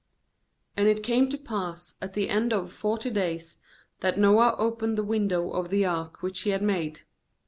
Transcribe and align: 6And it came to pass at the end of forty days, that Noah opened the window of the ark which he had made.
6And 0.79 0.87
it 0.87 1.03
came 1.03 1.29
to 1.29 1.37
pass 1.37 1.95
at 2.01 2.15
the 2.15 2.27
end 2.27 2.53
of 2.53 2.71
forty 2.73 3.11
days, 3.11 3.57
that 3.99 4.17
Noah 4.17 4.55
opened 4.57 4.97
the 4.97 5.03
window 5.03 5.51
of 5.51 5.69
the 5.69 5.85
ark 5.85 6.23
which 6.23 6.41
he 6.41 6.49
had 6.49 6.63
made. 6.63 7.01